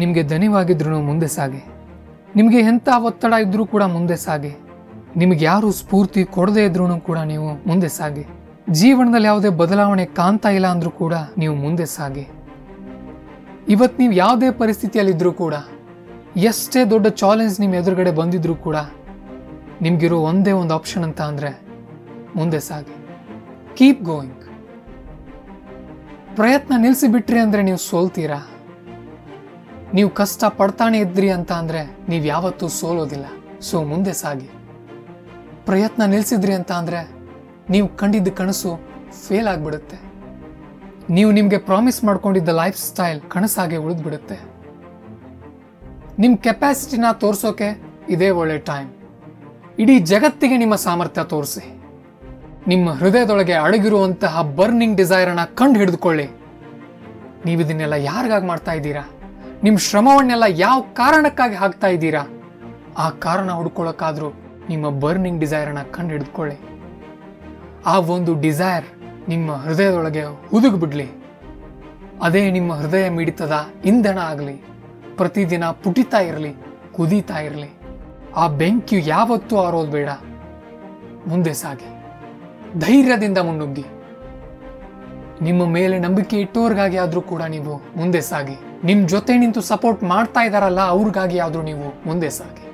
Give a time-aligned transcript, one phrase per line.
[0.00, 1.62] ನಿಮಗೆ ದಣಿವಾಗಿದ್ರು ಮುಂದೆ ಸಾಗಿ.
[2.38, 4.52] ನಿಮಗೆ ಎಂಥ ಒತ್ತಡ ಇದ್ರೂ ಕೂಡ ಮುಂದೆ ಸಾಗಿ.
[5.20, 8.24] ನಿಮಗೆ ಯಾರು ಸ್ಫೂರ್ತಿ ಕೊಡದೇ ಇದ್ರೂ ಕೂಡ ನೀವು ಮುಂದೆ ಸಾಗಿ.
[8.80, 12.24] ಜೀವನದಲ್ಲಿ ಯಾವುದೇ ಬದಲಾವಣೆ ಕಾಣ್ತಾ ಇಲ್ಲ ಅಂದ್ರೂ ಕೂಡ ನೀವು ಮುಂದೆ ಸಾಗಿ.
[13.74, 15.54] ಇವತ್ತು ನೀವು ಯಾವುದೇ ಪರಿಸ್ಥಿತಿಯಲ್ಲಿದ್ದರೂ ಕೂಡ,
[16.50, 18.76] ಎಷ್ಟೇ ದೊಡ್ಡ ಚಾಲೆಂಜ್ ನಿಮ್ಮ ಎದುರುಗಡೆ ಬಂದಿದ್ರೂ ಕೂಡ,
[19.84, 21.50] ನಿಮಗಿರೋ ಒಂದೇ ಒಂದು ಆಪ್ಷನ್ ಅಂತ ಅಂದರೆ
[22.36, 22.94] ಮುಂದೆ ಸಾಗಿ.
[23.78, 24.42] ಕೀಪ್ ಗೋಯಿಂಗ್
[26.38, 28.40] ಪ್ರಯತ್ನ ನಿಲ್ಲಿಸಿಬಿಟ್ರಿ ಅಂದರೆ ನೀವು ಸೋಲ್ತೀರಾ?
[29.94, 33.26] ನೀವು ಕಷ್ಟ ಪಡ್ತಾನೆ ಇದ್ರಿ ಅಂತ ಅಂದರೆ ನೀವು ಯಾವತ್ತೂ ಸೋಲೋದಿಲ್ಲ.
[33.68, 34.48] ಸೊ ಮುಂದೆ ಸಾಗಿ.
[35.66, 37.00] ಪ್ರಯತ್ನ ನಿಲ್ಲಿಸಿದ್ರಿ ಅಂತ ಅಂದರೆ
[37.70, 38.72] ನೀವು ಕಂಡಿದ್ದ ಕನಸು
[39.22, 39.98] ಫೇಲ್ ಆಗಿಬಿಡುತ್ತೆ.
[41.10, 44.36] ನೀವು ನಿಮಗೆ ಪ್ರಾಮಿಸ್ ಮಾಡ್ಕೊಂಡಿದ್ದ ಲೈಫ್ ಸ್ಟೈಲ್ ಕನಸಾಗೆ ಉಳಿದ್ಬಿಡುತ್ತೆ.
[46.18, 47.68] ನಿಮ್ಮ ಕೆಪಾಸಿಟಿನ ತೋರಿಸೋಕೆ
[48.14, 48.90] ಇದೇ ಒಳ್ಳೆ ಟೈಮ್
[49.78, 51.64] ಇಡೀ ಜಗತ್ತಿಗೆ ನಿಮ್ಮ ಸಾಮರ್ಥ್ಯ ತೋರಿಸಿ.
[52.68, 56.26] ನಿಮ್ಮ ಹೃದಯದೊಳಗೆ ಅಡಗಿರುವಂತಹ ಬರ್ನಿಂಗ್ ಡಿಸೈರನ್ನು ಕಂಡು ಹಿಡಿದುಕೊಳ್ಳಿ
[57.46, 59.04] ನೀವು ಇದನ್ನೆಲ್ಲ ಯಾರಿಗಾಗಿ ಮಾಡ್ತಾ ಇದ್ದೀರಾ?
[59.62, 62.22] ನಿಮ್ಮ ಶ್ರಮವನ್ನೆಲ್ಲ ಯಾವ ಕಾರಣಕ್ಕಾಗಿ ಹಾಕ್ತಾ ಇದ್ದೀರಾ?
[62.98, 64.32] ಆ ಕಾರಣ ಹುಡ್ಕೊಳ್ಳೋಕ್ಕಾದ್ರೂ
[64.68, 66.56] ನಿಮ್ಮ ಬರ್ನಿಂಗ್ ಡಿಸೈರನ್ನು ಕಂಡು ಹಿಡಿದುಕೊಳ್ಳಿ
[67.86, 68.84] ಆ ಒಂದು ಡಿಸೈರ್
[69.28, 71.10] ನಿಮ್ಮ ಹೃದಯದೊಳಗೆ ಹುದುಗ್ ಬಿಡ್ಲಿ
[72.22, 73.52] ಅದೇ ನಿಮ್ಮ ಹೃದಯ ಮಿಡಿತದ
[73.84, 74.64] ಇಂಧನ ಆಗಲಿ,
[75.16, 76.54] ಪ್ರತಿದಿನ ಪುಟಿತಾ ಇರಲಿ,
[76.92, 77.78] ಕುದೀತಾ ಇರಲಿ.
[78.36, 80.08] ಆ ಬೆಂಕಿಯು ಯಾವತ್ತೂ ಆರೋದು ಬೇಡ.
[81.26, 81.88] ಮುಂದೆ ಸಾಗಿ.
[82.80, 83.84] ಧೈರ್ಯದಿಂದ ಮುನ್ನುಗ್ಗಿ
[85.46, 88.56] ನಿಮ್ಮ ಮೇಲೆ ನಂಬಿಕೆ ಇಟ್ಟೋರ್ಗಾಗಿ ಆದ್ರೂ ಕೂಡ ನೀವು ಮುಂದೆ ಸಾಗಿ.
[88.88, 92.64] ನಿಮ್ ಜೊತೆ ನಿಂತು ಸಪೋರ್ಟ್ ಮಾಡ್ತಾ ಇದಾರಲ್ಲ, ಅವ್ರಿಗಾಗಿ ಆದ್ರೂ ನೀವು ಮುಂದೆ ಸಾಗಿ.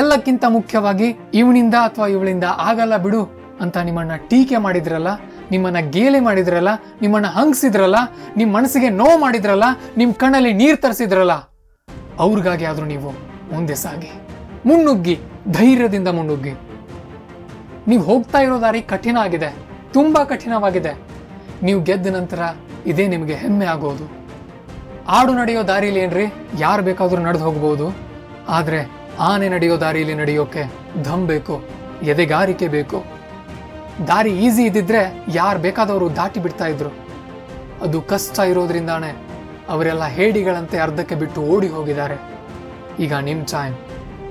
[0.00, 1.08] ಎಲ್ಲಕ್ಕಿಂತ ಮುಖ್ಯವಾಗಿ
[1.40, 3.22] ಇವನಿಂದ ಅಥವಾ ಇವಳಿಂದ ಆಗಲ್ಲ ಬಿಡು
[3.64, 5.10] ಅಂತ ನಿಮ್ಮನ್ನ ಟೀಕೆ ಮಾಡಿದ್ರಲ್ಲ,
[5.52, 6.70] ನಿಮ್ಮನ್ನ ಗೇಲಿ ಮಾಡಿದ್ರಲ್ಲ,
[7.02, 7.98] ನಿಮ್ಮನ್ನ ಹಂಗ್ಸಿದ್ರಲ್ಲ,
[8.36, 9.66] ನಿಮ್ ಮನಸ್ಸಿಗೆ ನೋವು ಮಾಡಿದ್ರಲ್ಲ,
[10.00, 11.34] ನಿಮ್ ಕಣ್ಣಲ್ಲಿ ನೀರ್ ತರಿಸಿದ್ರಲ್ಲ,
[12.26, 13.12] ಅವ್ರಿಗಾಗಿ ಆದ್ರೂ ನೀವು
[13.52, 14.10] ಮುಂದೆ ಸಾಗಿ.
[14.68, 15.16] ಮುನ್ನುಗ್ಗಿ,
[15.58, 16.54] ಧೈರ್ಯದಿಂದ ಮುನ್ನುಗ್ಗಿ.
[17.88, 19.50] ನೀವು ಹೋಗ್ತಾ ಇರೋ ದಾರಿ ಕಠಿಣ ಆಗಿದೆ,
[19.96, 20.94] ತುಂಬಾ ಕಠಿಣವಾಗಿದೆ.
[21.66, 22.42] ನೀವು ಗೆದ್ದ ನಂತರ
[22.90, 24.06] ಇದೇ ನಿಮಗೆ ಹೆಮ್ಮೆ ಆಗೋದು.
[25.18, 26.26] ಆಡು ನಡೆಯೋ ದಾರಿಲಿ ಏನ್ರಿ?
[26.64, 27.86] ಯಾರು ಬೇಕಾದರೂ ನಡೆದು ಹೋಗ್ಬೋದು.
[28.58, 28.80] ಆದರೆ
[29.30, 30.62] ಆನೆ ನಡೆಯೋ ದಾರಿಯಲ್ಲಿ ನಡೆಯೋಕೆ
[31.06, 31.56] ಧಮ್ ಬೇಕು,
[32.12, 32.98] ಎದೆಗಾರಿಕೆ ಬೇಕು.
[34.10, 35.02] ದಾರಿ ಈಸಿ ಇದ್ದಿದ್ರೆ
[35.40, 36.90] ಯಾರು ಬೇಕಾದವರು ದಾಟಿ ಬಿಡ್ತಾ ಇದ್ರು.
[37.86, 39.10] ಅದು ಕಷ್ಟ ಇರೋದ್ರಿಂದಾನೆ
[39.74, 42.16] ಅವರೆಲ್ಲ ಹೇಡಿಗಳಂತೆ ಅರ್ಧಕ್ಕೆ ಬಿಟ್ಟು ಓಡಿ ಹೋಗಿದ್ದಾರೆ.
[43.04, 43.74] ಈಗ ನಿಮ್ ಟೈಮ್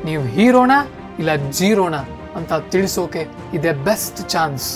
[0.08, 0.74] ನೀವು ಹೀರೋಣ
[1.22, 1.96] ಇಲ್ಲ ಜೀರೋಣ
[2.38, 3.24] ಅಂತ ತಿಳಿಸೋಕೆ
[3.58, 4.68] ಇದೆ ಬೆಸ್ಟ್ ಚಾನ್ಸ್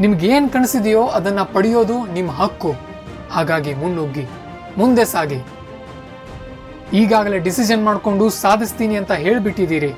[0.00, 2.74] ನಿಮ್ಗೆ ಏನ್ ಕನಸಿದೆಯೋ ಅದನ್ನ ಪಡೆಯೋದು ನಿಮ್ಮ ಹಕ್ಕು.
[3.30, 4.26] ಹಾಗಾಗಿ ಮುನ್ನುಗ್ಗಿ,
[4.76, 5.40] ಮುಂದೆ ಸಾಗಿ.
[6.92, 9.92] ಈಗಾಗಲೇ ಡಿಸಿಷನ್ ಮಾಡಿಕೊಂಡು ಸಾಧಿಸ್ತೀನಿ ಅಂತ ಹೇಳ್ಬಿಟ್ಟಿದ್ದೀರಿ.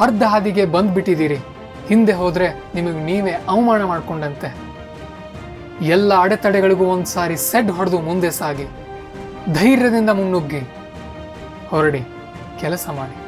[0.00, 1.36] ಅರ್ಧ ಹಾದಿಗೆ ಬಂದ್ಬಿಟ್ಟಿದ್ದೀರಿ.
[1.88, 4.54] ಹಿಂದೆ ಹೋದರೆ ನಿಮಗೆ ನೀವೇ ಅವಮಾನ ಮಾಡ್ಕೊಂಡಂತೆ.
[5.82, 8.66] ಎಲ್ಲ ಅಡೆತಡೆಗಳಿಗೂ ಒಂದ್ಸಾರಿ ಸೆಡ್ ಹೊಡೆದು ಮುಂದೆ ಸಾಗಿ.
[9.54, 10.60] ಧೈರ್ಯದಿಂದ ಮುನ್ನುಗ್ಗಿ.
[11.68, 12.02] ಹೊರಡಿ,
[12.60, 13.27] ಕೆಲಸ ಮಾಡಿ.